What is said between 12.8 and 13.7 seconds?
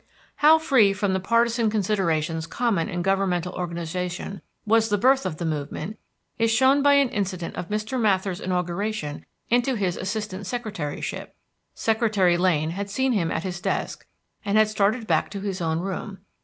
seen him at his